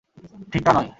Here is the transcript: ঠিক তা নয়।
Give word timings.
ঠিক 0.51 0.61
তা 0.65 0.71
নয়। 0.73 0.89